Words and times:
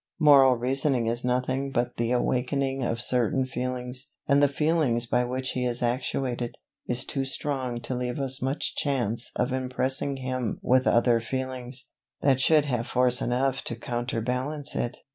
Moral 0.19 0.55
reasoning 0.55 1.05
is 1.05 1.23
nothing 1.23 1.69
but 1.69 1.97
the 1.97 2.09
awakening 2.09 2.83
of 2.83 2.99
certain 2.99 3.45
feelings: 3.45 4.07
and 4.27 4.41
the 4.41 4.47
feeling 4.47 4.99
by 5.11 5.23
which 5.23 5.51
he 5.51 5.63
is 5.63 5.83
actuated, 5.83 6.57
is 6.87 7.05
too 7.05 7.23
strong 7.23 7.79
to 7.81 7.93
leave 7.93 8.19
us 8.19 8.41
much 8.41 8.75
chance 8.75 9.29
of 9.35 9.51
impressing 9.53 10.17
him 10.17 10.57
with 10.63 10.87
other 10.87 11.19
feelings, 11.19 11.89
that 12.21 12.39
should 12.41 12.65
have 12.65 12.87
force 12.87 13.21
enough 13.21 13.63
to 13.63 13.75
counterbalance 13.75 14.75
it. 14.75 14.97